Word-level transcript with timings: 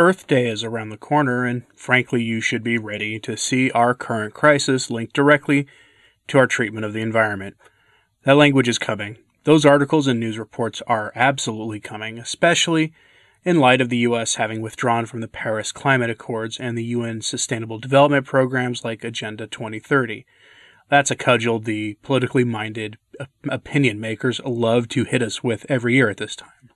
Earth 0.00 0.26
Day 0.26 0.48
is 0.48 0.64
around 0.64 0.88
the 0.88 0.96
corner, 0.96 1.44
and 1.44 1.64
frankly, 1.76 2.22
you 2.22 2.40
should 2.40 2.64
be 2.64 2.78
ready 2.78 3.20
to 3.20 3.36
see 3.36 3.70
our 3.72 3.92
current 3.92 4.32
crisis 4.32 4.90
linked 4.90 5.12
directly 5.12 5.66
to 6.28 6.38
our 6.38 6.46
treatment 6.46 6.86
of 6.86 6.94
the 6.94 7.02
environment. 7.02 7.54
That 8.24 8.38
language 8.38 8.66
is 8.66 8.78
coming. 8.78 9.18
Those 9.44 9.66
articles 9.66 10.06
and 10.06 10.18
news 10.18 10.38
reports 10.38 10.80
are 10.86 11.12
absolutely 11.14 11.80
coming, 11.80 12.18
especially 12.18 12.94
in 13.44 13.60
light 13.60 13.82
of 13.82 13.90
the 13.90 13.98
U.S. 13.98 14.36
having 14.36 14.62
withdrawn 14.62 15.04
from 15.04 15.20
the 15.20 15.28
Paris 15.28 15.70
Climate 15.70 16.08
Accords 16.08 16.58
and 16.58 16.78
the 16.78 16.84
UN 16.84 17.20
Sustainable 17.20 17.78
Development 17.78 18.24
Programs 18.24 18.82
like 18.82 19.04
Agenda 19.04 19.46
2030. 19.46 20.24
That's 20.88 21.10
a 21.10 21.16
cudgel 21.16 21.58
the 21.58 21.98
politically 22.02 22.44
minded 22.44 22.96
uh, 23.20 23.26
opinion 23.50 24.00
makers 24.00 24.40
love 24.46 24.88
to 24.88 25.04
hit 25.04 25.20
us 25.20 25.44
with 25.44 25.66
every 25.68 25.96
year 25.96 26.08
at 26.08 26.16
this 26.16 26.36
time. 26.36 26.69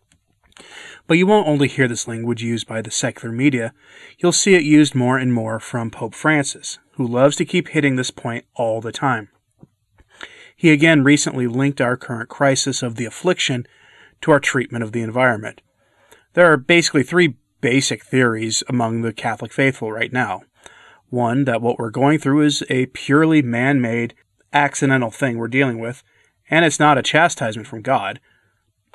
But 1.06 1.18
you 1.18 1.26
won't 1.26 1.48
only 1.48 1.68
hear 1.68 1.88
this 1.88 2.08
language 2.08 2.42
used 2.42 2.66
by 2.66 2.80
the 2.80 2.90
secular 2.90 3.34
media, 3.34 3.72
you'll 4.18 4.32
see 4.32 4.54
it 4.54 4.62
used 4.62 4.94
more 4.94 5.18
and 5.18 5.32
more 5.32 5.58
from 5.58 5.90
Pope 5.90 6.14
Francis, 6.14 6.78
who 6.92 7.06
loves 7.06 7.36
to 7.36 7.44
keep 7.44 7.68
hitting 7.68 7.96
this 7.96 8.10
point 8.10 8.44
all 8.54 8.80
the 8.80 8.92
time. 8.92 9.28
He 10.56 10.70
again 10.70 11.02
recently 11.02 11.46
linked 11.46 11.80
our 11.80 11.96
current 11.96 12.28
crisis 12.28 12.82
of 12.82 12.96
the 12.96 13.04
affliction 13.04 13.66
to 14.22 14.30
our 14.30 14.40
treatment 14.40 14.84
of 14.84 14.92
the 14.92 15.02
environment. 15.02 15.60
There 16.34 16.50
are 16.50 16.56
basically 16.56 17.02
three 17.02 17.34
basic 17.60 18.04
theories 18.04 18.62
among 18.68 19.02
the 19.02 19.12
Catholic 19.12 19.52
faithful 19.52 19.90
right 19.90 20.12
now. 20.12 20.42
One, 21.08 21.44
that 21.44 21.62
what 21.62 21.78
we're 21.78 21.90
going 21.90 22.18
through 22.18 22.42
is 22.42 22.62
a 22.68 22.86
purely 22.86 23.42
man 23.42 23.80
made, 23.80 24.14
accidental 24.52 25.10
thing 25.10 25.36
we're 25.38 25.48
dealing 25.48 25.78
with, 25.78 26.02
and 26.50 26.64
it's 26.64 26.80
not 26.80 26.98
a 26.98 27.02
chastisement 27.02 27.68
from 27.68 27.82
God. 27.82 28.20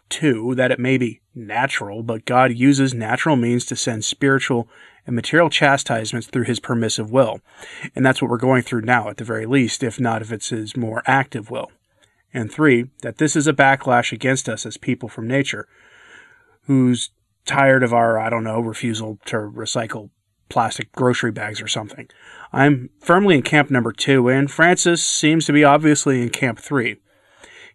Two, 0.09 0.55
that 0.55 0.71
it 0.71 0.79
may 0.79 0.97
be 0.97 1.21
natural, 1.35 2.01
but 2.01 2.25
God 2.25 2.51
uses 2.51 2.93
natural 2.93 3.35
means 3.35 3.65
to 3.65 3.75
send 3.75 4.03
spiritual 4.03 4.67
and 5.05 5.15
material 5.15 5.49
chastisements 5.49 6.27
through 6.27 6.45
his 6.45 6.59
permissive 6.59 7.11
will. 7.11 7.41
And 7.95 8.05
that's 8.05 8.21
what 8.21 8.29
we're 8.29 8.37
going 8.37 8.63
through 8.63 8.81
now, 8.81 9.09
at 9.09 9.17
the 9.17 9.23
very 9.23 9.45
least, 9.45 9.83
if 9.83 9.99
not 9.99 10.21
if 10.21 10.31
it's 10.31 10.49
his 10.49 10.75
more 10.75 11.03
active 11.05 11.51
will. 11.51 11.71
And 12.33 12.51
three, 12.51 12.89
that 13.01 13.17
this 13.17 13.35
is 13.35 13.47
a 13.47 13.53
backlash 13.53 14.11
against 14.11 14.49
us 14.49 14.65
as 14.65 14.77
people 14.77 15.09
from 15.09 15.27
nature, 15.27 15.67
who's 16.63 17.11
tired 17.45 17.83
of 17.83 17.93
our, 17.93 18.19
I 18.19 18.29
don't 18.29 18.43
know, 18.43 18.59
refusal 18.59 19.19
to 19.25 19.37
recycle 19.37 20.09
plastic 20.49 20.91
grocery 20.91 21.31
bags 21.31 21.61
or 21.61 21.67
something. 21.67 22.07
I'm 22.51 22.89
firmly 22.99 23.35
in 23.35 23.41
camp 23.43 23.69
number 23.69 23.91
two, 23.91 24.27
and 24.27 24.49
Francis 24.49 25.03
seems 25.03 25.45
to 25.45 25.53
be 25.53 25.63
obviously 25.63 26.21
in 26.21 26.29
camp 26.29 26.59
three. 26.59 26.97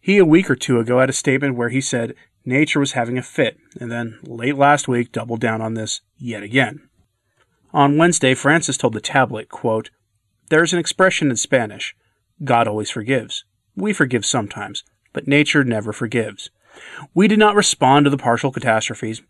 He, 0.05 0.19
a 0.19 0.25
week 0.27 0.51
or 0.51 0.55
two 0.55 0.79
ago, 0.79 1.01
had 1.01 1.09
a 1.09 1.15
statement 1.15 1.57
where 1.57 1.71
he 1.71 1.81
said 1.81 2.15
nature 2.45 2.79
was 2.79 2.93
having 2.93 3.17
a 3.17 3.23
fit, 3.23 3.57
and 3.81 3.91
then 3.91 4.19
late 4.23 4.55
last 4.55 4.87
week 4.87 5.13
doubled 5.13 5.41
down 5.41 5.63
on 5.63 5.73
this 5.73 6.03
yet 6.19 6.43
again. 6.43 6.87
On 7.73 7.97
Wednesday, 7.97 8.35
Francis 8.35 8.77
told 8.77 8.93
the 8.93 9.01
tablet, 9.01 9.49
quote, 9.49 9.89
There's 10.51 10.75
an 10.75 10.79
expression 10.79 11.31
in 11.31 11.37
Spanish 11.37 11.97
God 12.45 12.69
always 12.69 12.91
forgives. 12.91 13.47
We 13.75 13.95
forgive 13.95 14.27
sometimes, 14.27 14.85
but 15.15 15.27
nature 15.27 15.65
never 15.65 15.91
forgives. 15.91 16.51
We 17.15 17.27
did 17.27 17.39
not 17.39 17.57
respond 17.57 18.05
to 18.05 18.11
the 18.11 18.19
partial 18.19 18.53
catastrophes. 18.53 19.23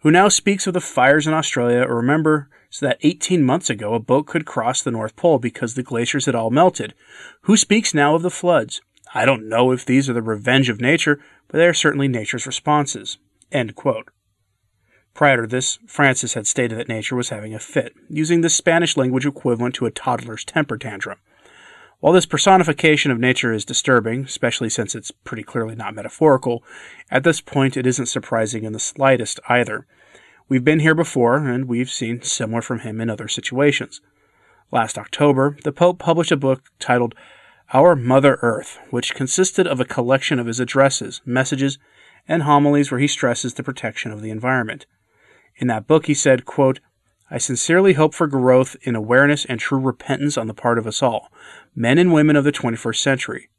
Who 0.00 0.10
now 0.10 0.28
speaks 0.28 0.66
of 0.66 0.74
the 0.74 0.80
fires 0.80 1.28
in 1.28 1.32
Australia 1.32 1.82
or 1.82 1.94
remembers 1.94 2.46
that 2.80 2.98
18 3.02 3.44
months 3.44 3.70
ago 3.70 3.94
a 3.94 4.00
boat 4.00 4.26
could 4.26 4.46
cross 4.46 4.82
the 4.82 4.90
North 4.90 5.14
Pole 5.14 5.38
because 5.38 5.74
the 5.74 5.84
glaciers 5.84 6.26
had 6.26 6.34
all 6.34 6.50
melted? 6.50 6.94
Who 7.42 7.56
speaks 7.56 7.94
now 7.94 8.16
of 8.16 8.22
the 8.22 8.30
floods? 8.30 8.80
I 9.14 9.24
don't 9.24 9.48
know 9.48 9.72
if 9.72 9.84
these 9.84 10.08
are 10.08 10.12
the 10.12 10.22
revenge 10.22 10.68
of 10.68 10.80
nature, 10.80 11.20
but 11.48 11.58
they 11.58 11.66
are 11.66 11.74
certainly 11.74 12.08
nature's 12.08 12.46
responses. 12.46 13.18
Prior 15.14 15.42
to 15.42 15.46
this, 15.46 15.78
Francis 15.86 16.34
had 16.34 16.46
stated 16.46 16.78
that 16.78 16.88
nature 16.88 17.16
was 17.16 17.30
having 17.30 17.54
a 17.54 17.58
fit, 17.58 17.94
using 18.08 18.40
the 18.40 18.50
Spanish 18.50 18.96
language 18.96 19.26
equivalent 19.26 19.74
to 19.76 19.86
a 19.86 19.90
toddler's 19.90 20.44
temper 20.44 20.78
tantrum. 20.78 21.18
While 22.00 22.12
this 22.12 22.26
personification 22.26 23.10
of 23.10 23.18
nature 23.18 23.52
is 23.52 23.64
disturbing, 23.64 24.24
especially 24.24 24.68
since 24.68 24.94
it's 24.94 25.10
pretty 25.10 25.42
clearly 25.42 25.74
not 25.74 25.94
metaphorical, 25.94 26.62
at 27.10 27.24
this 27.24 27.40
point 27.40 27.76
it 27.76 27.86
isn't 27.86 28.06
surprising 28.06 28.62
in 28.62 28.72
the 28.72 28.78
slightest 28.78 29.40
either. 29.48 29.86
We've 30.48 30.64
been 30.64 30.80
here 30.80 30.94
before, 30.94 31.38
and 31.38 31.66
we've 31.66 31.90
seen 31.90 32.22
similar 32.22 32.62
from 32.62 32.80
him 32.80 33.00
in 33.00 33.10
other 33.10 33.26
situations. 33.26 34.00
Last 34.70 34.96
October, 34.96 35.56
the 35.64 35.72
Pope 35.72 35.98
published 35.98 36.30
a 36.30 36.36
book 36.36 36.62
titled 36.78 37.14
Our 37.74 37.94
Mother 37.94 38.38
Earth, 38.40 38.78
which 38.88 39.14
consisted 39.14 39.66
of 39.66 39.78
a 39.78 39.84
collection 39.84 40.38
of 40.38 40.46
his 40.46 40.58
addresses, 40.58 41.20
messages, 41.26 41.78
and 42.26 42.44
homilies 42.44 42.90
where 42.90 42.98
he 42.98 43.06
stresses 43.06 43.52
the 43.52 43.62
protection 43.62 44.10
of 44.10 44.22
the 44.22 44.30
environment. 44.30 44.86
In 45.56 45.66
that 45.66 45.86
book, 45.86 46.06
he 46.06 46.14
said, 46.14 46.46
quote, 46.46 46.80
I 47.30 47.36
sincerely 47.36 47.92
hope 47.92 48.14
for 48.14 48.26
growth 48.26 48.74
in 48.84 48.96
awareness 48.96 49.44
and 49.44 49.60
true 49.60 49.78
repentance 49.78 50.38
on 50.38 50.46
the 50.46 50.54
part 50.54 50.78
of 50.78 50.86
us 50.86 51.02
all, 51.02 51.30
men 51.76 51.98
and 51.98 52.10
women 52.10 52.36
of 52.36 52.44
the 52.44 52.52
21st 52.52 52.96
century, 52.96 53.50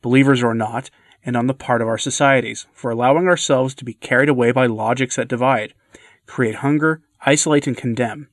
believers 0.00 0.42
or 0.42 0.54
not, 0.54 0.88
and 1.22 1.36
on 1.36 1.46
the 1.46 1.52
part 1.52 1.82
of 1.82 1.88
our 1.88 1.98
societies, 1.98 2.66
for 2.72 2.90
allowing 2.90 3.28
ourselves 3.28 3.74
to 3.74 3.84
be 3.84 3.92
carried 3.92 4.30
away 4.30 4.50
by 4.50 4.64
logics 4.64 5.16
that 5.16 5.28
divide, 5.28 5.74
create 6.26 6.56
hunger, 6.56 7.02
isolate, 7.26 7.66
and 7.66 7.76
condemn. 7.76 8.28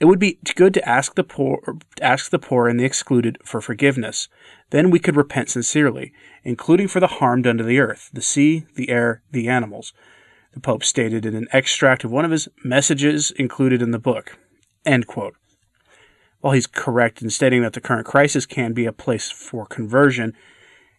It 0.00 0.06
would 0.06 0.18
be 0.18 0.38
good 0.54 0.74
to 0.74 0.88
ask 0.88 1.14
the 1.14 1.24
poor, 1.24 1.60
ask 2.00 2.30
the 2.30 2.38
poor 2.38 2.68
and 2.68 2.78
the 2.78 2.84
excluded 2.84 3.38
for 3.44 3.60
forgiveness. 3.60 4.28
Then 4.70 4.90
we 4.90 4.98
could 4.98 5.16
repent 5.16 5.50
sincerely, 5.50 6.12
including 6.44 6.88
for 6.88 7.00
the 7.00 7.06
harm 7.06 7.42
done 7.42 7.58
to 7.58 7.64
the 7.64 7.78
earth, 7.78 8.10
the 8.12 8.22
sea, 8.22 8.66
the 8.74 8.90
air, 8.90 9.22
the 9.30 9.48
animals, 9.48 9.92
the 10.52 10.60
Pope 10.60 10.84
stated 10.84 11.24
in 11.24 11.34
an 11.34 11.48
extract 11.52 12.04
of 12.04 12.10
one 12.10 12.24
of 12.24 12.30
his 12.30 12.48
messages 12.62 13.30
included 13.32 13.82
in 13.82 13.90
the 13.90 13.98
book. 13.98 14.38
While 16.40 16.54
he's 16.54 16.66
correct 16.66 17.22
in 17.22 17.30
stating 17.30 17.62
that 17.62 17.72
the 17.72 17.80
current 17.80 18.06
crisis 18.06 18.46
can 18.46 18.72
be 18.72 18.84
a 18.84 18.92
place 18.92 19.30
for 19.30 19.64
conversion, 19.64 20.34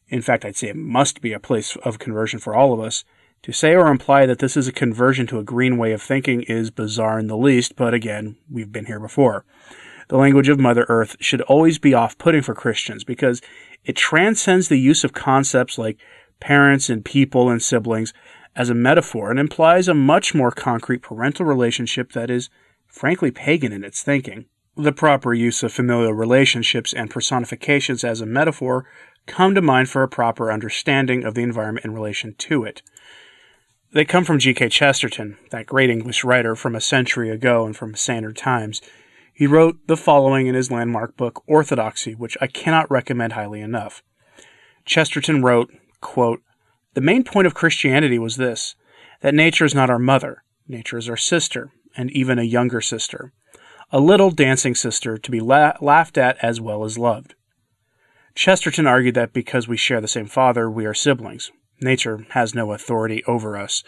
in 0.08 0.22
fact, 0.22 0.46
I'd 0.46 0.56
say 0.56 0.70
it 0.70 0.76
must 0.76 1.22
be 1.22 1.34
a 1.34 1.40
place 1.40 1.76
of 1.78 2.00
conversion 2.00 2.40
for 2.40 2.56
all 2.56 2.74
of 2.74 2.80
us, 2.80 3.04
to 3.44 3.52
say 3.52 3.76
or 3.76 3.88
imply 3.88 4.26
that 4.26 4.40
this 4.40 4.58
is 4.58 4.68
a 4.68 4.74
conversion 4.74 5.28
to 5.28 5.38
a 5.38 5.44
green 5.44 5.78
way 5.78 5.92
of 5.92 6.02
thinking 6.02 6.42
is 6.44 6.72
bizarre 6.72 7.20
in 7.20 7.28
the 7.28 7.38
least, 7.38 7.76
but 7.76 7.94
again, 7.94 8.38
we've 8.50 8.72
been 8.72 8.86
here 8.86 9.00
before. 9.00 9.46
The 10.08 10.18
language 10.18 10.50
of 10.50 10.60
Mother 10.60 10.86
Earth 10.90 11.18
should 11.20 11.42
always 11.42 11.78
be 11.78 11.94
off 11.94 12.18
putting 12.18 12.42
for 12.42 12.56
Christians 12.56 13.04
because 13.04 13.42
it 13.84 13.96
transcends 13.96 14.70
the 14.70 14.80
use 14.80 15.04
of 15.04 15.14
concepts 15.14 15.78
like 15.78 15.98
parents 16.40 16.90
and 16.90 17.04
people 17.04 17.50
and 17.50 17.62
siblings 17.62 18.14
as 18.56 18.70
a 18.70 18.76
metaphor 18.76 19.30
and 19.30 19.40
implies 19.40 19.88
a 19.88 19.94
much 19.94 20.34
more 20.34 20.52
concrete 20.52 21.02
parental 21.02 21.46
relationship 21.46 22.14
that 22.14 22.30
is, 22.30 22.50
frankly, 22.88 23.32
pagan 23.32 23.74
in 23.74 23.84
its 23.84 24.02
thinking. 24.02 24.46
The 24.76 24.92
proper 24.92 25.34
use 25.34 25.64
of 25.64 25.74
familial 25.74 26.14
relationships 26.14 26.94
and 26.94 27.10
personifications 27.10 28.04
as 28.04 28.22
a 28.22 28.26
metaphor 28.26 28.86
come 29.26 29.54
to 29.56 29.62
mind 29.62 29.90
for 29.90 30.02
a 30.04 30.08
proper 30.08 30.52
understanding 30.52 31.24
of 31.24 31.36
the 31.36 31.44
environment 31.44 31.86
in 31.86 31.94
relation 31.94 32.36
to 32.40 32.64
it. 32.64 32.82
They 33.94 34.06
come 34.06 34.24
from 34.24 34.40
G.K. 34.40 34.70
Chesterton, 34.70 35.38
that 35.52 35.68
great 35.68 35.92
English 35.92 36.24
writer 36.24 36.56
from 36.56 36.76
a 36.76 36.82
century 36.82 37.30
ago 37.30 37.64
and 37.64 37.78
from 37.78 37.94
Standard 37.94 38.36
Times. 38.36 38.82
He 39.32 39.46
wrote 39.46 39.78
the 39.86 39.96
following 39.96 40.48
in 40.48 40.56
his 40.56 40.72
landmark 40.72 41.16
book, 41.16 41.44
Orthodoxy, 41.46 42.16
which 42.16 42.36
I 42.42 42.48
cannot 42.48 42.90
recommend 42.90 43.34
highly 43.34 43.62
enough. 43.62 44.02
Chesterton 44.84 45.44
wrote, 45.44 45.72
quote, 46.02 46.42
the 46.96 47.02
main 47.02 47.24
point 47.24 47.46
of 47.46 47.54
Christianity 47.54 48.18
was 48.18 48.38
this 48.38 48.76
that 49.22 49.36
nature 49.36 49.64
is 49.64 49.76
not 49.76 49.92
our 49.92 50.00
mother, 50.00 50.44
nature 50.68 50.98
is 50.98 51.08
our 51.08 51.18
sister, 51.18 51.72
and 51.96 52.10
even 52.12 52.40
a 52.40 52.44
younger 52.44 52.82
sister, 52.82 53.32
a 53.92 54.00
little 54.00 54.32
dancing 54.32 54.74
sister 54.74 55.20
to 55.20 55.32
be 55.32 55.40
la- 55.40 55.78
laughed 55.82 56.18
at 56.18 56.36
as 56.44 56.60
well 56.60 56.84
as 56.84 56.98
loved. 56.98 57.36
Chesterton 58.34 58.88
argued 58.88 59.16
that 59.16 59.34
because 59.34 59.68
we 59.68 59.78
share 59.78 60.02
the 60.02 60.08
same 60.08 60.26
father, 60.26 60.68
we 60.68 60.86
are 60.88 60.96
siblings. 60.96 61.52
Nature 61.82 62.26
has 62.30 62.56
no 62.56 62.72
authority 62.72 63.24
over 63.26 63.58
us. 63.58 63.84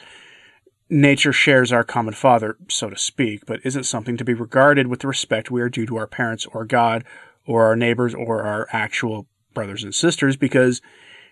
Nature 0.89 1.33
shares 1.33 1.71
our 1.71 1.83
common 1.83 2.13
father, 2.13 2.57
so 2.67 2.89
to 2.89 2.97
speak, 2.97 3.45
but 3.45 3.59
isn't 3.63 3.85
something 3.85 4.17
to 4.17 4.25
be 4.25 4.33
regarded 4.33 4.87
with 4.87 4.99
the 4.99 5.07
respect 5.07 5.49
we 5.49 5.61
are 5.61 5.69
due 5.69 5.85
to 5.85 5.97
our 5.97 6.07
parents 6.07 6.45
or 6.47 6.65
God 6.65 7.03
or 7.47 7.65
our 7.65 7.75
neighbors 7.75 8.13
or 8.13 8.43
our 8.43 8.67
actual 8.71 9.27
brothers 9.53 9.83
and 9.83 9.95
sisters 9.95 10.35
because 10.35 10.81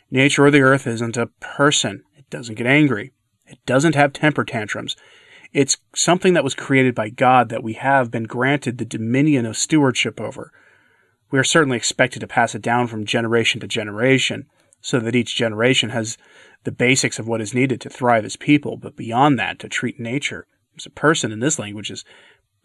Nature 0.10 0.46
or 0.46 0.52
the 0.52 0.62
earth 0.62 0.86
isn't 0.86 1.18
a 1.18 1.28
person. 1.40 2.04
It 2.16 2.30
doesn't 2.30 2.56
get 2.56 2.68
angry. 2.68 3.14
It 3.48 3.58
doesn't 3.66 3.96
have 3.96 4.14
temper 4.14 4.46
tantrums. 4.46 4.96
It's 5.54 5.78
something 5.96 6.34
that 6.34 6.44
was 6.44 6.56
created 6.56 6.96
by 6.96 7.10
God 7.10 7.50
that 7.50 7.64
we 7.64 7.74
have 7.74 8.12
been 8.12 8.24
granted 8.26 8.78
the 8.78 8.86
dominion 8.86 9.46
of 9.46 9.58
stewardship 9.58 10.22
over. 10.22 10.52
We 11.32 11.40
are 11.40 11.44
certainly 11.44 11.78
expected 11.78 12.20
to 12.20 12.28
pass 12.28 12.54
it 12.54 12.62
down 12.62 12.88
from 12.88 13.06
generation 13.06 13.60
to 13.62 13.68
generation 13.68 14.46
so 14.84 15.00
that 15.00 15.16
each 15.16 15.36
generation 15.36 15.90
has 15.90 16.18
the 16.66 16.72
basics 16.72 17.18
of 17.18 17.28
what 17.28 17.42
is 17.42 17.54
needed 17.54 17.82
to 17.82 17.90
thrive 17.90 18.26
as 18.26 18.36
people, 18.36 18.78
but 18.78 18.96
beyond 18.96 19.40
that, 19.40 19.58
to 19.60 19.70
treat 19.70 20.00
nature 20.00 20.46
as 20.78 20.86
a 20.86 20.92
person 20.92 21.32
in 21.32 21.40
this 21.40 21.58
language 21.58 21.90
is 21.90 22.04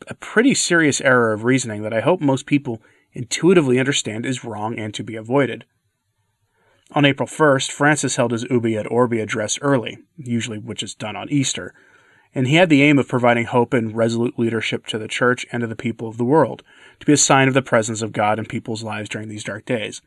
a 0.09 0.15
pretty 0.15 0.53
serious 0.53 1.01
error 1.01 1.33
of 1.33 1.45
reasoning 1.45 1.83
that 1.83 1.95
I 1.95 2.01
hope 2.01 2.21
most 2.21 2.45
people 2.45 2.83
intuitively 3.13 3.79
understand 3.79 4.27
is 4.27 4.45
wrong 4.45 4.79
and 4.79 4.93
to 4.95 5.03
be 5.03 5.17
avoided. 5.17 5.65
On 6.93 7.05
April 7.05 7.29
1st, 7.29 7.71
Francis 7.71 8.17
held 8.17 8.33
his 8.33 8.45
Urbi 8.47 8.77
et 8.77 8.91
Orbi 8.91 9.21
address 9.21 9.59
early, 9.63 9.99
usually 10.17 10.59
which 10.59 10.83
is 10.83 10.95
done 10.95 11.17
on 11.17 11.29
Easter. 11.31 11.73
And 12.35 12.47
he 12.47 12.57
had 12.57 12.69
the 12.69 12.83
aim 12.83 12.99
of 12.99 13.09
providing 13.09 13.47
hope 13.47 13.73
and 13.73 13.97
resolute 13.97 14.39
leadership 14.39 14.87
to 14.87 14.99
the 14.99 15.09
church 15.09 15.47
and 15.51 15.63
to 15.63 15.67
the 15.67 15.75
people 15.75 16.09
of 16.09 16.19
the 16.19 16.25
world, 16.25 16.63
to 17.01 17.07
be 17.07 17.13
a 17.13 17.17
sign 17.17 17.49
of 17.49 17.55
the 17.55 17.63
presence 17.63 18.03
of 18.03 18.13
God 18.13 18.39
in 18.39 18.47
people's 18.47 18.83
lives 18.83 19.09
during 19.09 19.29
these 19.29 19.45
dark 19.45 19.65
days. 19.65 20.03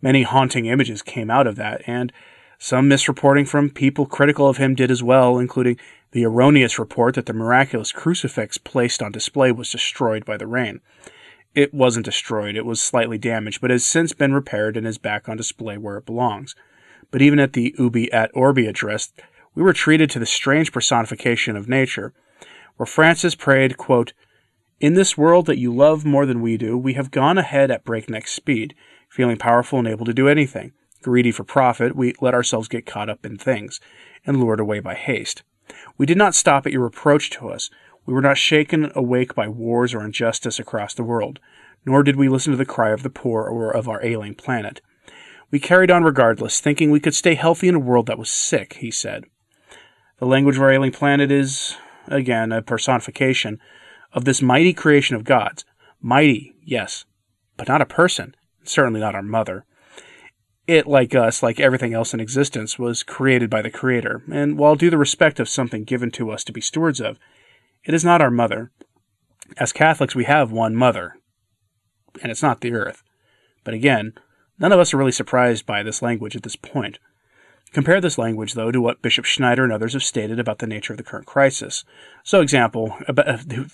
Many 0.00 0.22
haunting 0.22 0.66
images 0.66 1.02
came 1.02 1.30
out 1.30 1.46
of 1.46 1.56
that, 1.56 1.82
and 1.86 2.12
some 2.58 2.88
misreporting 2.88 3.46
from 3.46 3.70
people 3.70 4.06
critical 4.06 4.48
of 4.48 4.56
him 4.56 4.74
did 4.74 4.90
as 4.90 5.02
well, 5.02 5.38
including 5.38 5.78
the 6.12 6.24
erroneous 6.24 6.78
report 6.78 7.14
that 7.14 7.26
the 7.26 7.32
miraculous 7.34 7.92
crucifix 7.92 8.56
placed 8.56 9.02
on 9.02 9.12
display 9.12 9.52
was 9.52 9.70
destroyed 9.70 10.24
by 10.24 10.36
the 10.36 10.46
rain. 10.46 10.80
It 11.54 11.74
wasn't 11.74 12.06
destroyed, 12.06 12.56
it 12.56 12.64
was 12.64 12.80
slightly 12.80 13.18
damaged, 13.18 13.60
but 13.60 13.70
has 13.70 13.84
since 13.84 14.12
been 14.12 14.32
repaired 14.32 14.76
and 14.76 14.86
is 14.86 14.98
back 14.98 15.28
on 15.28 15.36
display 15.36 15.76
where 15.76 15.98
it 15.98 16.06
belongs. 16.06 16.54
But 17.10 17.22
even 17.22 17.38
at 17.38 17.52
the 17.52 17.74
Urbi 17.78 18.08
et 18.12 18.30
Orbi 18.34 18.66
address, 18.66 19.12
we 19.56 19.62
were 19.62 19.72
treated 19.72 20.10
to 20.10 20.18
the 20.18 20.26
strange 20.26 20.70
personification 20.70 21.56
of 21.56 21.68
nature, 21.68 22.12
where 22.76 22.86
Francis 22.86 23.34
prayed, 23.34 23.78
quote, 23.78 24.12
In 24.80 24.94
this 24.94 25.16
world 25.16 25.46
that 25.46 25.58
you 25.58 25.74
love 25.74 26.04
more 26.04 26.26
than 26.26 26.42
we 26.42 26.58
do, 26.58 26.76
we 26.76 26.92
have 26.92 27.10
gone 27.10 27.38
ahead 27.38 27.70
at 27.70 27.82
breakneck 27.82 28.28
speed, 28.28 28.74
feeling 29.08 29.38
powerful 29.38 29.78
and 29.78 29.88
able 29.88 30.04
to 30.04 30.12
do 30.12 30.28
anything. 30.28 30.72
Greedy 31.02 31.30
for 31.30 31.42
profit, 31.42 31.96
we 31.96 32.14
let 32.20 32.34
ourselves 32.34 32.68
get 32.68 32.84
caught 32.84 33.08
up 33.08 33.24
in 33.24 33.38
things, 33.38 33.80
and 34.26 34.38
lured 34.38 34.60
away 34.60 34.78
by 34.78 34.94
haste. 34.94 35.42
We 35.96 36.04
did 36.04 36.18
not 36.18 36.34
stop 36.34 36.66
at 36.66 36.72
your 36.72 36.82
reproach 36.82 37.30
to 37.30 37.48
us. 37.48 37.70
We 38.04 38.12
were 38.12 38.20
not 38.20 38.36
shaken 38.36 38.92
awake 38.94 39.34
by 39.34 39.48
wars 39.48 39.94
or 39.94 40.04
injustice 40.04 40.58
across 40.58 40.92
the 40.92 41.02
world, 41.02 41.40
nor 41.86 42.02
did 42.02 42.16
we 42.16 42.28
listen 42.28 42.50
to 42.50 42.58
the 42.58 42.66
cry 42.66 42.90
of 42.90 43.02
the 43.02 43.10
poor 43.10 43.44
or 43.44 43.70
of 43.70 43.88
our 43.88 44.04
ailing 44.04 44.34
planet. 44.34 44.82
We 45.50 45.60
carried 45.60 45.90
on 45.90 46.04
regardless, 46.04 46.60
thinking 46.60 46.90
we 46.90 47.00
could 47.00 47.14
stay 47.14 47.36
healthy 47.36 47.68
in 47.68 47.74
a 47.74 47.80
world 47.80 48.06
that 48.06 48.18
was 48.18 48.30
sick, 48.30 48.74
he 48.74 48.90
said. 48.90 49.24
The 50.18 50.26
language 50.26 50.56
of 50.56 50.62
our 50.62 50.72
ailing 50.72 50.92
planet 50.92 51.30
is, 51.30 51.76
again, 52.08 52.50
a 52.50 52.62
personification 52.62 53.60
of 54.12 54.24
this 54.24 54.40
mighty 54.40 54.72
creation 54.72 55.14
of 55.14 55.24
God's. 55.24 55.64
Mighty, 56.00 56.54
yes, 56.62 57.04
but 57.56 57.68
not 57.68 57.82
a 57.82 57.86
person, 57.86 58.34
certainly 58.64 59.00
not 59.00 59.14
our 59.14 59.22
mother. 59.22 59.66
It, 60.66 60.86
like 60.86 61.14
us, 61.14 61.42
like 61.42 61.60
everything 61.60 61.92
else 61.92 62.14
in 62.14 62.20
existence, 62.20 62.78
was 62.78 63.02
created 63.02 63.50
by 63.50 63.62
the 63.62 63.70
Creator, 63.70 64.22
and 64.32 64.58
while 64.58 64.74
due 64.74 64.90
the 64.90 64.98
respect 64.98 65.38
of 65.38 65.48
something 65.48 65.84
given 65.84 66.10
to 66.12 66.30
us 66.30 66.44
to 66.44 66.52
be 66.52 66.60
stewards 66.60 67.00
of, 67.00 67.18
it 67.84 67.94
is 67.94 68.04
not 68.04 68.20
our 68.20 68.30
mother. 68.30 68.72
As 69.58 69.72
Catholics, 69.72 70.16
we 70.16 70.24
have 70.24 70.50
one 70.50 70.74
mother, 70.74 71.18
and 72.20 72.32
it's 72.32 72.42
not 72.42 72.62
the 72.62 72.72
earth. 72.72 73.02
But 73.62 73.74
again, 73.74 74.14
none 74.58 74.72
of 74.72 74.80
us 74.80 74.92
are 74.92 74.96
really 74.96 75.12
surprised 75.12 75.66
by 75.66 75.82
this 75.82 76.02
language 76.02 76.34
at 76.34 76.42
this 76.42 76.56
point. 76.56 76.98
Compare 77.72 78.00
this 78.00 78.16
language, 78.16 78.54
though, 78.54 78.70
to 78.70 78.80
what 78.80 79.02
Bishop 79.02 79.24
Schneider 79.24 79.64
and 79.64 79.72
others 79.72 79.92
have 79.92 80.02
stated 80.02 80.38
about 80.38 80.60
the 80.60 80.66
nature 80.66 80.92
of 80.92 80.96
the 80.96 81.02
current 81.02 81.26
crisis. 81.26 81.84
So, 82.22 82.40
example, 82.40 82.96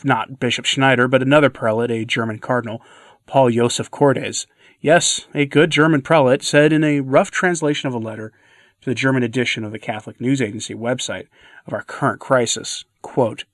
not 0.02 0.40
Bishop 0.40 0.64
Schneider, 0.64 1.06
but 1.06 1.22
another 1.22 1.50
prelate, 1.50 1.90
a 1.90 2.04
German 2.04 2.38
cardinal, 2.38 2.82
Paul 3.26 3.50
Joseph 3.50 3.90
Cordes. 3.90 4.46
Yes, 4.80 5.26
a 5.34 5.46
good 5.46 5.70
German 5.70 6.02
prelate 6.02 6.42
said 6.42 6.72
in 6.72 6.82
a 6.82 7.00
rough 7.00 7.30
translation 7.30 7.86
of 7.86 7.94
a 7.94 7.98
letter 7.98 8.32
to 8.80 8.90
the 8.90 8.94
German 8.94 9.22
edition 9.22 9.62
of 9.62 9.70
the 9.70 9.78
Catholic 9.78 10.20
News 10.20 10.42
Agency 10.42 10.74
website 10.74 11.28
of 11.66 11.72
our 11.72 11.82
current 11.82 12.18
crisis, 12.18 12.84
quote, 13.00 13.44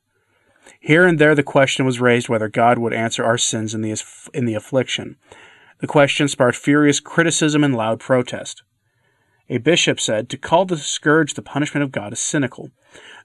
Here 0.80 1.04
and 1.04 1.18
there 1.18 1.34
the 1.34 1.42
question 1.42 1.84
was 1.84 2.00
raised 2.00 2.30
whether 2.30 2.48
God 2.48 2.78
would 2.78 2.94
answer 2.94 3.24
our 3.24 3.36
sins 3.36 3.74
in 3.74 3.82
the, 3.82 4.02
in 4.32 4.46
the 4.46 4.54
affliction. 4.54 5.16
The 5.80 5.86
question 5.86 6.28
sparked 6.28 6.56
furious 6.56 6.98
criticism 6.98 7.62
and 7.62 7.76
loud 7.76 8.00
protest. 8.00 8.62
A 9.50 9.58
bishop 9.58 9.98
said, 9.98 10.28
To 10.28 10.36
call 10.36 10.66
the 10.66 10.76
scourge 10.76 11.34
the 11.34 11.42
punishment 11.42 11.82
of 11.82 11.92
God 11.92 12.12
is 12.12 12.20
cynical. 12.20 12.70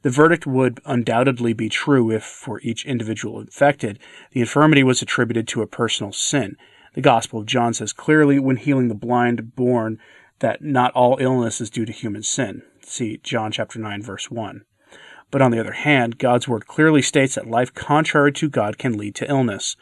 The 0.03 0.09
verdict 0.09 0.47
would 0.47 0.79
undoubtedly 0.85 1.53
be 1.53 1.67
true 1.67 2.11
if, 2.11 2.23
for 2.23 2.61
each 2.61 2.85
individual 2.85 3.41
infected, 3.41 3.99
the 4.31 4.39
infirmity 4.39 4.83
was 4.83 5.01
attributed 5.01 5.47
to 5.49 5.61
a 5.61 5.67
personal 5.67 6.13
sin. 6.13 6.55
The 6.93 7.01
Gospel 7.01 7.41
of 7.41 7.45
John 7.45 7.73
says 7.73 7.91
clearly, 7.91 8.39
when 8.39 8.57
healing 8.57 8.87
the 8.87 8.95
blind 8.95 9.55
born, 9.55 9.99
that 10.39 10.61
not 10.61 10.93
all 10.93 11.17
illness 11.19 11.59
is 11.59 11.69
due 11.69 11.85
to 11.85 11.91
human 11.91 12.23
sin. 12.23 12.61
See 12.81 13.19
John 13.23 13.51
chapter 13.51 13.79
9 13.79 14.01
verse 14.01 14.31
1. 14.31 14.63
But 15.31 15.41
on 15.41 15.51
the 15.51 15.59
other 15.59 15.71
hand, 15.73 16.19
God's 16.19 16.47
word 16.47 16.67
clearly 16.67 17.01
states 17.01 17.35
that 17.35 17.49
life 17.49 17.73
contrary 17.73 18.31
to 18.33 18.49
God 18.49 18.77
can 18.77 18.97
lead 18.97 19.15
to 19.15 19.29
illness. 19.29 19.75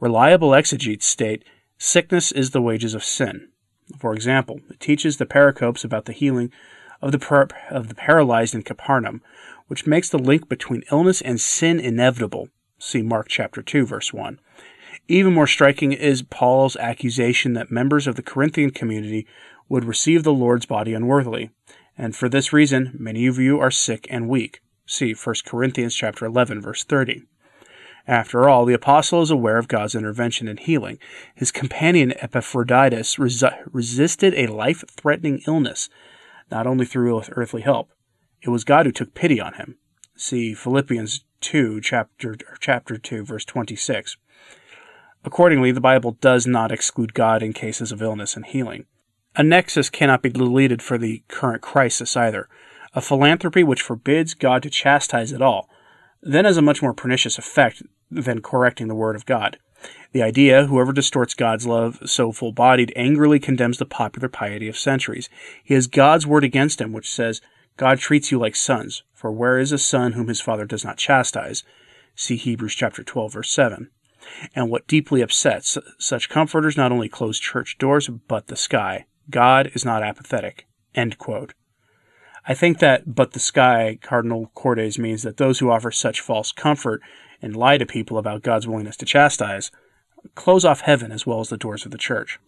Reliable 0.00 0.54
exegetes 0.54 1.06
state, 1.06 1.44
sickness 1.78 2.32
is 2.32 2.50
the 2.50 2.62
wages 2.62 2.94
of 2.94 3.04
sin. 3.04 3.48
For 3.96 4.14
example, 4.14 4.60
it 4.70 4.80
teaches 4.80 5.16
the 5.16 5.26
pericopes 5.26 5.84
about 5.84 6.04
the 6.04 6.12
healing 6.12 6.52
of 7.00 7.12
the, 7.12 7.48
of 7.70 7.88
the 7.88 7.94
paralyzed 7.94 8.54
in 8.54 8.62
Capernaum, 8.62 9.22
which 9.68 9.86
makes 9.86 10.08
the 10.08 10.18
link 10.18 10.48
between 10.48 10.84
illness 10.90 11.20
and 11.20 11.40
sin 11.40 11.78
inevitable. 11.78 12.48
See 12.78 13.02
Mark 13.02 13.28
chapter 13.28 13.62
2 13.62 13.86
verse 13.86 14.12
1. 14.12 14.38
Even 15.08 15.32
more 15.32 15.46
striking 15.46 15.92
is 15.92 16.22
Paul's 16.22 16.76
accusation 16.76 17.54
that 17.54 17.70
members 17.70 18.06
of 18.06 18.16
the 18.16 18.22
Corinthian 18.22 18.70
community 18.70 19.26
would 19.68 19.84
receive 19.84 20.22
the 20.22 20.32
Lord's 20.32 20.66
body 20.66 20.94
unworthily, 20.94 21.50
and 21.96 22.14
for 22.14 22.28
this 22.28 22.52
reason 22.52 22.94
many 22.98 23.26
of 23.26 23.38
you 23.38 23.58
are 23.58 23.70
sick 23.70 24.06
and 24.10 24.28
weak. 24.28 24.60
See 24.86 25.14
1 25.14 25.34
Corinthians 25.46 25.94
chapter 25.94 26.24
11 26.24 26.60
verse 26.60 26.84
30. 26.84 27.24
After 28.08 28.48
all, 28.48 28.64
the 28.64 28.72
apostle 28.72 29.20
is 29.20 29.30
aware 29.30 29.58
of 29.58 29.68
God's 29.68 29.94
intervention 29.94 30.48
in 30.48 30.56
healing. 30.56 30.98
His 31.34 31.52
companion 31.52 32.14
Epaphroditus 32.22 33.18
res- 33.18 33.44
resisted 33.70 34.32
a 34.34 34.46
life 34.46 34.82
threatening 34.90 35.42
illness, 35.46 35.90
not 36.50 36.66
only 36.66 36.86
through 36.86 37.22
earthly 37.32 37.60
help. 37.60 37.90
It 38.40 38.48
was 38.48 38.64
God 38.64 38.86
who 38.86 38.92
took 38.92 39.12
pity 39.12 39.38
on 39.38 39.54
him. 39.54 39.76
See 40.16 40.54
Philippians 40.54 41.24
2, 41.42 41.82
chapter, 41.82 42.34
chapter 42.60 42.96
2, 42.96 43.26
verse 43.26 43.44
26. 43.44 44.16
Accordingly, 45.22 45.70
the 45.70 45.80
Bible 45.80 46.12
does 46.12 46.46
not 46.46 46.72
exclude 46.72 47.12
God 47.12 47.42
in 47.42 47.52
cases 47.52 47.92
of 47.92 48.00
illness 48.00 48.36
and 48.36 48.46
healing. 48.46 48.86
A 49.36 49.42
nexus 49.42 49.90
cannot 49.90 50.22
be 50.22 50.30
deleted 50.30 50.80
for 50.80 50.96
the 50.96 51.24
current 51.28 51.60
crisis 51.60 52.16
either. 52.16 52.48
A 52.94 53.02
philanthropy 53.02 53.62
which 53.62 53.82
forbids 53.82 54.32
God 54.32 54.62
to 54.62 54.70
chastise 54.70 55.34
at 55.34 55.42
all 55.42 55.68
then 56.22 56.46
has 56.46 56.56
a 56.56 56.62
much 56.62 56.82
more 56.82 56.94
pernicious 56.94 57.38
effect 57.38 57.82
than 58.10 58.42
correcting 58.42 58.88
the 58.88 58.94
Word 58.94 59.16
of 59.16 59.26
God. 59.26 59.58
The 60.12 60.22
idea, 60.22 60.66
whoever 60.66 60.92
distorts 60.92 61.34
God's 61.34 61.66
love 61.66 61.98
so 62.06 62.32
full 62.32 62.52
bodied, 62.52 62.92
angrily 62.96 63.38
condemns 63.38 63.78
the 63.78 63.86
popular 63.86 64.28
piety 64.28 64.68
of 64.68 64.76
centuries. 64.76 65.28
He 65.62 65.74
has 65.74 65.86
God's 65.86 66.26
word 66.26 66.44
against 66.44 66.80
him, 66.80 66.92
which 66.92 67.10
says, 67.10 67.40
God 67.76 67.98
treats 67.98 68.32
you 68.32 68.38
like 68.38 68.56
sons, 68.56 69.04
for 69.14 69.30
where 69.30 69.58
is 69.58 69.70
a 69.70 69.78
son 69.78 70.12
whom 70.12 70.28
his 70.28 70.40
father 70.40 70.64
does 70.64 70.84
not 70.84 70.96
chastise? 70.96 71.62
See 72.16 72.36
Hebrews 72.36 72.74
chapter 72.74 73.04
12, 73.04 73.34
verse 73.34 73.50
7. 73.50 73.90
And 74.54 74.68
what 74.68 74.88
deeply 74.88 75.20
upsets 75.20 75.78
such 75.98 76.28
comforters 76.28 76.76
not 76.76 76.90
only 76.90 77.08
close 77.08 77.38
church 77.38 77.78
doors, 77.78 78.08
but 78.08 78.48
the 78.48 78.56
sky. 78.56 79.06
God 79.30 79.70
is 79.74 79.84
not 79.84 80.02
apathetic. 80.02 80.66
End 80.94 81.18
quote. 81.18 81.54
I 82.46 82.54
think 82.54 82.78
that 82.78 83.14
but 83.14 83.32
the 83.32 83.40
sky, 83.40 83.98
Cardinal 84.02 84.50
Cordes 84.54 84.98
means 84.98 85.22
that 85.22 85.36
those 85.36 85.58
who 85.58 85.70
offer 85.70 85.90
such 85.90 86.20
false 86.20 86.50
comfort 86.50 87.02
and 87.40 87.56
lie 87.56 87.78
to 87.78 87.86
people 87.86 88.18
about 88.18 88.42
God's 88.42 88.66
willingness 88.66 88.96
to 88.98 89.06
chastise 89.06 89.70
close 90.34 90.64
off 90.64 90.80
heaven 90.80 91.12
as 91.12 91.26
well 91.26 91.40
as 91.40 91.48
the 91.48 91.56
doors 91.56 91.84
of 91.84 91.92
the 91.92 91.98
church. 91.98 92.38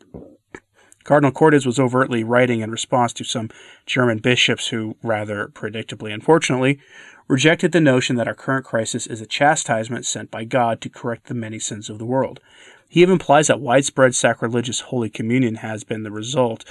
Cardinal 1.05 1.33
Cordes 1.33 1.65
was 1.65 1.79
overtly 1.79 2.23
writing 2.23 2.61
in 2.61 2.71
response 2.71 3.13
to 3.15 3.25
some 3.25 3.51
German 3.87 4.19
bishops 4.19 4.69
who, 4.69 4.97
rather 5.03 5.49
predictably 5.49 6.13
unfortunately, 6.13 6.79
rejected 7.27 7.73
the 7.73 7.81
notion 7.81 8.17
that 8.17 8.29
our 8.29 8.35
current 8.35 8.67
crisis 8.67 9.07
is 9.07 9.21
a 9.21 9.27
chastisement 9.27 10.05
sent 10.05 10.31
by 10.31 10.45
God 10.45 10.81
to 10.81 10.89
correct 10.89 11.27
the 11.27 11.35
many 11.35 11.59
sins 11.59 11.89
of 11.89 11.99
the 11.99 12.05
world. 12.05 12.41
He 12.89 13.03
even 13.03 13.15
implies 13.15 13.47
that 13.47 13.61
widespread 13.61 14.15
sacrilegious 14.15 14.81
Holy 14.81 15.09
Communion 15.09 15.57
has 15.57 15.85
been 15.85 16.03
the 16.03 16.11
result 16.11 16.65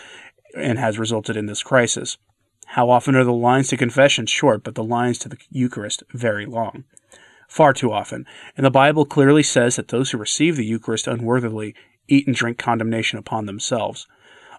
and 0.56 0.78
has 0.78 1.00
resulted 1.00 1.38
in 1.38 1.46
this 1.46 1.64
crisis. 1.64 2.18
How 2.68 2.90
often 2.90 3.16
are 3.16 3.24
the 3.24 3.34
lines 3.34 3.70
to 3.70 3.78
confession 3.78 4.26
short, 4.26 4.64
but 4.64 4.76
the 4.76 4.84
lines 4.84 5.18
to 5.20 5.30
the 5.30 5.38
Eucharist 5.50 6.04
very 6.14 6.46
long? 6.46 6.84
Far 7.50 7.74
too 7.74 7.92
often. 7.92 8.28
And 8.56 8.66
the 8.66 8.72
Bible 8.72 9.06
clearly 9.06 9.42
says 9.42 9.76
that 9.76 9.88
those 9.88 10.12
who 10.12 10.20
receive 10.20 10.56
the 10.56 10.66
Eucharist 10.66 11.08
unworthily 11.08 11.74
eat 12.08 12.28
and 12.28 12.36
drink 12.36 12.60
condemnation 12.60 13.18
upon 13.18 13.48
themselves. 13.48 14.08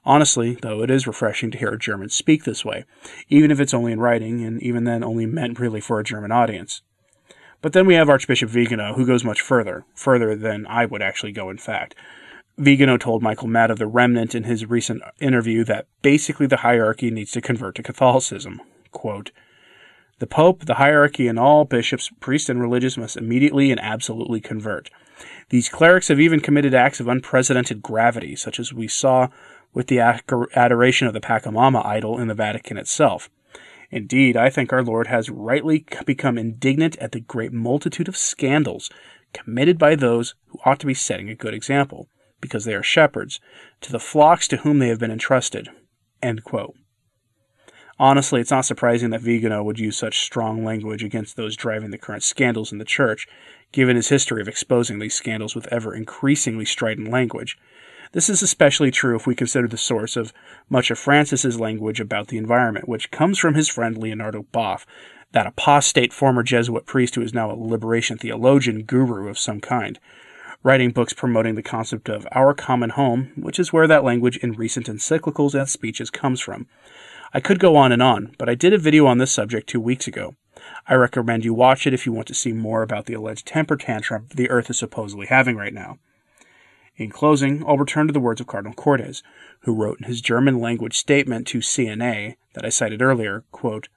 Honestly, 0.04 0.58
though, 0.60 0.82
it 0.82 0.90
is 0.90 1.06
refreshing 1.06 1.52
to 1.52 1.58
hear 1.58 1.70
a 1.70 1.78
German 1.78 2.08
speak 2.08 2.44
this 2.44 2.64
way, 2.64 2.84
even 3.28 3.52
if 3.52 3.60
it's 3.60 3.72
only 3.72 3.92
in 3.92 4.00
writing, 4.00 4.44
and 4.44 4.60
even 4.60 4.84
then 4.84 5.04
only 5.04 5.24
meant 5.24 5.60
really 5.60 5.80
for 5.80 6.00
a 6.00 6.04
German 6.04 6.32
audience. 6.32 6.82
But 7.62 7.74
then 7.74 7.86
we 7.86 7.94
have 7.94 8.08
Archbishop 8.08 8.50
Vigano, 8.50 8.94
who 8.94 9.06
goes 9.06 9.22
much 9.22 9.40
further, 9.40 9.84
further 9.94 10.34
than 10.34 10.66
I 10.66 10.84
would 10.84 11.02
actually 11.02 11.32
go, 11.32 11.48
in 11.48 11.58
fact. 11.58 11.94
Vigano 12.58 12.96
told 12.96 13.22
Michael 13.22 13.48
Matt 13.48 13.70
of 13.70 13.78
the 13.78 13.86
Remnant 13.86 14.34
in 14.34 14.44
his 14.44 14.68
recent 14.68 15.02
interview 15.20 15.62
that 15.64 15.86
basically 16.02 16.46
the 16.46 16.58
hierarchy 16.58 17.10
needs 17.10 17.30
to 17.32 17.40
convert 17.40 17.76
to 17.76 17.82
Catholicism. 17.82 18.60
Quote, 18.90 19.30
the 20.20 20.26
Pope, 20.26 20.66
the 20.66 20.74
hierarchy, 20.74 21.26
and 21.26 21.38
all 21.38 21.64
bishops, 21.64 22.10
priests, 22.20 22.48
and 22.48 22.60
religious 22.60 22.96
must 22.96 23.16
immediately 23.16 23.70
and 23.70 23.80
absolutely 23.80 24.40
convert. 24.40 24.90
These 25.48 25.68
clerics 25.68 26.08
have 26.08 26.20
even 26.20 26.40
committed 26.40 26.74
acts 26.74 27.00
of 27.00 27.08
unprecedented 27.08 27.82
gravity, 27.82 28.36
such 28.36 28.60
as 28.60 28.72
we 28.72 28.86
saw 28.86 29.28
with 29.74 29.88
the 29.88 29.98
adoration 29.98 31.08
of 31.08 31.14
the 31.14 31.20
Pachamama 31.20 31.84
idol 31.84 32.18
in 32.18 32.28
the 32.28 32.34
Vatican 32.34 32.76
itself. 32.76 33.28
Indeed, 33.90 34.36
I 34.36 34.50
think 34.50 34.72
our 34.72 34.84
Lord 34.84 35.08
has 35.08 35.28
rightly 35.28 35.84
become 36.06 36.38
indignant 36.38 36.96
at 36.98 37.12
the 37.12 37.20
great 37.20 37.52
multitude 37.52 38.06
of 38.06 38.16
scandals 38.16 38.88
committed 39.32 39.78
by 39.78 39.94
those 39.94 40.34
who 40.46 40.58
ought 40.64 40.80
to 40.80 40.86
be 40.86 40.94
setting 40.94 41.28
a 41.28 41.34
good 41.34 41.54
example, 41.54 42.08
because 42.40 42.64
they 42.64 42.74
are 42.74 42.82
shepherds, 42.82 43.40
to 43.80 43.90
the 43.90 43.98
flocks 43.98 44.46
to 44.48 44.58
whom 44.58 44.78
they 44.78 44.88
have 44.88 45.00
been 45.00 45.10
entrusted. 45.10 45.68
Honestly, 48.00 48.40
it's 48.40 48.50
not 48.50 48.64
surprising 48.64 49.10
that 49.10 49.20
Vigano 49.20 49.62
would 49.62 49.78
use 49.78 49.94
such 49.94 50.20
strong 50.20 50.64
language 50.64 51.04
against 51.04 51.36
those 51.36 51.54
driving 51.54 51.90
the 51.90 51.98
current 51.98 52.22
scandals 52.22 52.72
in 52.72 52.78
the 52.78 52.84
church, 52.86 53.28
given 53.72 53.94
his 53.94 54.08
history 54.08 54.40
of 54.40 54.48
exposing 54.48 54.98
these 54.98 55.12
scandals 55.12 55.54
with 55.54 55.70
ever 55.70 55.94
increasingly 55.94 56.64
strident 56.64 57.10
language. 57.10 57.58
This 58.12 58.30
is 58.30 58.40
especially 58.40 58.90
true 58.90 59.16
if 59.16 59.26
we 59.26 59.34
consider 59.34 59.68
the 59.68 59.76
source 59.76 60.16
of 60.16 60.32
much 60.70 60.90
of 60.90 60.98
Francis's 60.98 61.60
language 61.60 62.00
about 62.00 62.28
the 62.28 62.38
environment, 62.38 62.88
which 62.88 63.10
comes 63.10 63.38
from 63.38 63.52
his 63.52 63.68
friend 63.68 63.98
Leonardo 63.98 64.46
Boff, 64.50 64.86
that 65.32 65.46
apostate 65.46 66.14
former 66.14 66.42
Jesuit 66.42 66.86
priest 66.86 67.16
who 67.16 67.22
is 67.22 67.34
now 67.34 67.50
a 67.50 67.52
liberation 67.52 68.16
theologian 68.16 68.84
guru 68.84 69.28
of 69.28 69.38
some 69.38 69.60
kind, 69.60 69.98
writing 70.62 70.90
books 70.90 71.12
promoting 71.12 71.54
the 71.54 71.62
concept 71.62 72.08
of 72.08 72.26
our 72.32 72.54
common 72.54 72.90
home, 72.90 73.32
which 73.36 73.58
is 73.58 73.74
where 73.74 73.86
that 73.86 74.04
language 74.04 74.38
in 74.38 74.52
recent 74.52 74.86
encyclicals 74.86 75.52
and 75.52 75.68
speeches 75.68 76.08
comes 76.08 76.40
from. 76.40 76.66
I 77.32 77.40
could 77.40 77.60
go 77.60 77.76
on 77.76 77.92
and 77.92 78.02
on, 78.02 78.34
but 78.38 78.48
I 78.48 78.54
did 78.54 78.72
a 78.72 78.78
video 78.78 79.06
on 79.06 79.18
this 79.18 79.30
subject 79.30 79.68
two 79.68 79.80
weeks 79.80 80.08
ago. 80.08 80.34
I 80.88 80.94
recommend 80.94 81.44
you 81.44 81.54
watch 81.54 81.86
it 81.86 81.94
if 81.94 82.04
you 82.04 82.12
want 82.12 82.26
to 82.28 82.34
see 82.34 82.52
more 82.52 82.82
about 82.82 83.06
the 83.06 83.14
alleged 83.14 83.46
temper 83.46 83.76
tantrum 83.76 84.26
the 84.34 84.50
Earth 84.50 84.68
is 84.68 84.78
supposedly 84.78 85.26
having 85.26 85.56
right 85.56 85.72
now. 85.72 85.98
In 86.96 87.10
closing, 87.10 87.64
I'll 87.66 87.78
return 87.78 88.08
to 88.08 88.12
the 88.12 88.20
words 88.20 88.40
of 88.40 88.48
Cardinal 88.48 88.74
Cordes, 88.74 89.22
who 89.60 89.74
wrote 89.74 90.00
in 90.00 90.06
his 90.06 90.20
German 90.20 90.58
language 90.58 90.98
statement 90.98 91.46
to 91.48 91.58
CNA 91.58 92.34
that 92.54 92.64
I 92.64 92.68
cited 92.68 93.00
earlier, 93.00 93.44
quote, 93.52 93.88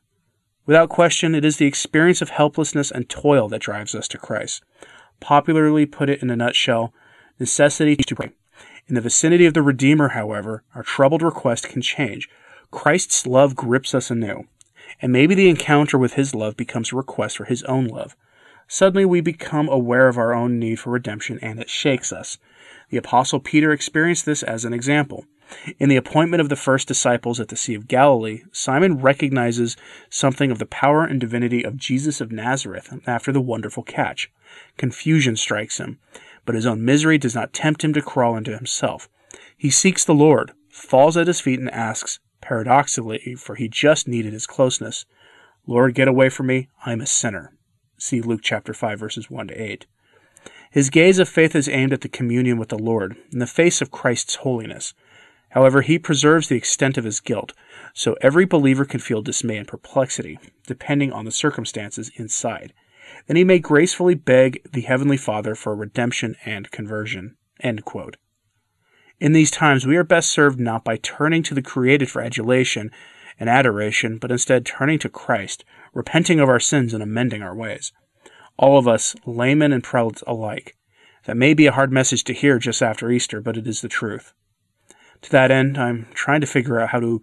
Without 0.65 0.89
question, 0.89 1.35
it 1.35 1.43
is 1.43 1.57
the 1.57 1.65
experience 1.65 2.21
of 2.21 2.29
helplessness 2.29 2.91
and 2.91 3.09
toil 3.09 3.49
that 3.49 3.61
drives 3.61 3.95
us 3.95 4.07
to 4.09 4.17
Christ. 4.17 4.63
Popularly 5.19 5.85
put 5.85 6.09
it 6.09 6.21
in 6.21 6.29
a 6.29 6.35
nutshell, 6.35 6.93
necessity 7.39 7.95
to 7.95 8.15
pray. 8.15 8.31
In 8.87 8.95
the 8.95 9.01
vicinity 9.01 9.45
of 9.45 9.53
the 9.53 9.61
Redeemer, 9.61 10.09
however, 10.09 10.63
our 10.75 10.83
troubled 10.83 11.23
request 11.23 11.67
can 11.67 11.81
change, 11.81 12.29
Christ's 12.73 13.27
love 13.27 13.55
grips 13.55 13.93
us 13.93 14.09
anew, 14.09 14.47
and 14.99 15.13
maybe 15.13 15.35
the 15.35 15.47
encounter 15.47 15.95
with 15.95 16.13
his 16.13 16.33
love 16.33 16.57
becomes 16.57 16.91
a 16.91 16.95
request 16.95 17.37
for 17.37 17.45
his 17.45 17.61
own 17.63 17.85
love. 17.85 18.15
Suddenly 18.67 19.05
we 19.05 19.21
become 19.21 19.69
aware 19.69 20.07
of 20.07 20.17
our 20.17 20.33
own 20.33 20.57
need 20.57 20.79
for 20.79 20.89
redemption 20.89 21.37
and 21.43 21.59
it 21.59 21.69
shakes 21.69 22.11
us. 22.11 22.39
The 22.89 22.97
Apostle 22.97 23.39
Peter 23.39 23.71
experienced 23.71 24.25
this 24.25 24.41
as 24.41 24.65
an 24.65 24.73
example. 24.73 25.25
In 25.77 25.87
the 25.87 25.95
appointment 25.97 26.41
of 26.41 26.49
the 26.49 26.55
first 26.55 26.87
disciples 26.87 27.39
at 27.39 27.49
the 27.49 27.55
Sea 27.55 27.75
of 27.75 27.87
Galilee, 27.87 28.41
Simon 28.51 28.97
recognizes 28.97 29.77
something 30.09 30.49
of 30.49 30.57
the 30.57 30.65
power 30.65 31.05
and 31.05 31.21
divinity 31.21 31.63
of 31.63 31.77
Jesus 31.77 32.19
of 32.19 32.31
Nazareth 32.31 32.91
after 33.05 33.31
the 33.31 33.39
wonderful 33.39 33.83
catch. 33.83 34.31
Confusion 34.77 35.35
strikes 35.35 35.77
him, 35.77 35.99
but 36.43 36.55
his 36.55 36.65
own 36.65 36.83
misery 36.83 37.19
does 37.19 37.35
not 37.35 37.53
tempt 37.53 37.83
him 37.83 37.93
to 37.93 38.01
crawl 38.01 38.35
into 38.35 38.57
himself. 38.57 39.07
He 39.55 39.69
seeks 39.69 40.03
the 40.03 40.15
Lord, 40.15 40.53
falls 40.69 41.15
at 41.15 41.27
his 41.27 41.39
feet, 41.39 41.59
and 41.59 41.69
asks, 41.69 42.19
paradoxically, 42.43 43.35
for 43.35 43.55
he 43.55 43.67
just 43.69 44.07
needed 44.07 44.33
his 44.33 44.45
closeness. 44.45 45.05
Lord, 45.65 45.95
get 45.95 46.09
away 46.09 46.27
from 46.27 46.47
me, 46.47 46.67
I'm 46.85 47.00
a 47.00 47.05
sinner. 47.05 47.53
See 47.97 48.21
Luke 48.21 48.41
chapter 48.43 48.73
5 48.73 49.00
verses 49.00 49.29
1 49.29 49.47
to 49.47 49.62
8. 49.62 49.85
His 50.69 50.89
gaze 50.89 51.19
of 51.19 51.29
faith 51.29 51.55
is 51.55 51.69
aimed 51.69 51.93
at 51.93 52.01
the 52.01 52.09
communion 52.09 52.57
with 52.57 52.69
the 52.69 52.77
Lord, 52.77 53.15
in 53.31 53.39
the 53.39 53.47
face 53.47 53.81
of 53.81 53.91
Christ's 53.91 54.35
holiness. 54.35 54.93
However, 55.51 55.81
he 55.81 55.97
preserves 55.97 56.50
the 56.50 56.57
extent 56.57 56.97
of 56.97 57.05
his 57.05 57.21
guilt, 57.21 57.53
so 57.93 58.17
every 58.19 58.45
believer 58.45 58.83
can 58.83 59.00
feel 59.00 59.21
dismay 59.21 59.57
and 59.57 59.67
perplexity, 59.67 60.38
depending 60.67 61.13
on 61.13 61.25
the 61.25 61.31
circumstances 61.31 62.12
inside. 62.15 62.73
Then 63.27 63.38
he 63.38 63.43
may 63.43 63.59
gracefully 63.59 64.15
beg 64.15 64.62
the 64.69 64.81
Heavenly 64.81 65.17
Father 65.17 65.55
for 65.55 65.75
redemption 65.75 66.35
and 66.43 66.71
conversion. 66.71 67.38
In 69.20 69.34
these 69.34 69.51
times, 69.51 69.86
we 69.86 69.96
are 69.96 70.03
best 70.03 70.29
served 70.29 70.60
not 70.60 70.84
by 70.84 70.98
turning 70.98 71.43
to 71.43 71.53
the 71.53 71.62
created 71.62 72.10
for 72.10 72.22
adulation 72.22 72.91
and 73.39 73.50
adoration, 73.50 74.17
but 74.17 74.32
instead 74.32 74.65
turning 74.65 75.00
to 75.00 75.10
Christ, 75.10 75.63
repenting 75.93 76.39
of 76.39 76.50
our 76.50 76.60
sins, 76.60 76.93
and 76.93 77.01
amending 77.01 77.41
our 77.41 77.55
ways. 77.55 77.91
All 78.58 78.77
of 78.77 78.88
us, 78.88 79.15
laymen 79.25 79.72
and 79.72 79.84
prelates 79.84 80.24
alike. 80.27 80.75
That 81.25 81.38
may 81.38 81.53
be 81.53 81.65
a 81.67 81.72
hard 81.72 81.91
message 81.91 82.24
to 82.25 82.34
hear 82.34 82.60
just 82.60 82.82
after 82.82 83.10
Easter, 83.10 83.41
but 83.41 83.58
it 83.58 83.67
is 83.67 83.82
the 83.82 83.88
truth. 83.88 84.34
To 85.22 85.32
that 85.32 85.51
end, 85.51 85.77
I'm 85.77 86.08
trying 86.13 86.41
to 86.41 86.48
figure 86.48 86.79
out 86.79 86.89
how 86.89 87.00
to 87.00 87.22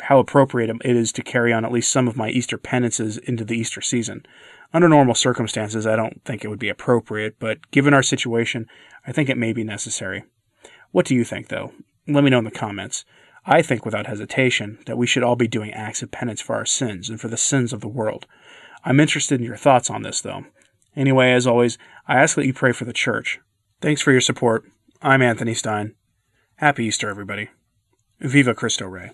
how 0.00 0.18
appropriate 0.18 0.70
it 0.84 0.96
is 0.96 1.12
to 1.12 1.22
carry 1.22 1.52
on 1.52 1.64
at 1.64 1.70
least 1.70 1.92
some 1.92 2.08
of 2.08 2.16
my 2.16 2.28
Easter 2.30 2.58
penances 2.58 3.18
into 3.18 3.44
the 3.44 3.56
Easter 3.56 3.80
season. 3.80 4.26
Under 4.72 4.88
normal 4.88 5.14
circumstances, 5.14 5.86
I 5.86 5.96
don't 5.96 6.24
think 6.24 6.44
it 6.44 6.48
would 6.48 6.58
be 6.58 6.68
appropriate, 6.68 7.36
but 7.38 7.70
given 7.70 7.94
our 7.94 8.02
situation, 8.02 8.66
I 9.06 9.12
think 9.12 9.28
it 9.28 9.38
may 9.38 9.52
be 9.52 9.62
necessary. 9.62 10.24
What 10.92 11.06
do 11.06 11.14
you 11.14 11.24
think, 11.24 11.48
though? 11.48 11.72
Let 12.06 12.24
me 12.24 12.30
know 12.30 12.38
in 12.38 12.44
the 12.44 12.50
comments. 12.50 13.04
I 13.46 13.62
think 13.62 13.84
without 13.84 14.06
hesitation 14.06 14.78
that 14.86 14.98
we 14.98 15.06
should 15.06 15.22
all 15.22 15.36
be 15.36 15.48
doing 15.48 15.72
acts 15.72 16.02
of 16.02 16.10
penance 16.10 16.40
for 16.40 16.56
our 16.56 16.66
sins 16.66 17.08
and 17.08 17.20
for 17.20 17.28
the 17.28 17.36
sins 17.36 17.72
of 17.72 17.80
the 17.80 17.88
world. 17.88 18.26
I'm 18.84 19.00
interested 19.00 19.40
in 19.40 19.46
your 19.46 19.56
thoughts 19.56 19.90
on 19.90 20.02
this, 20.02 20.20
though. 20.20 20.44
Anyway, 20.96 21.32
as 21.32 21.46
always, 21.46 21.78
I 22.08 22.16
ask 22.20 22.36
that 22.36 22.46
you 22.46 22.52
pray 22.52 22.72
for 22.72 22.84
the 22.84 22.92
church. 22.92 23.40
Thanks 23.80 24.02
for 24.02 24.12
your 24.12 24.20
support. 24.20 24.64
I'm 25.00 25.22
Anthony 25.22 25.54
Stine. 25.54 25.94
Happy 26.56 26.84
Easter, 26.84 27.08
everybody. 27.08 27.48
Viva 28.20 28.54
Cristo 28.54 28.86
Rey. 28.86 29.12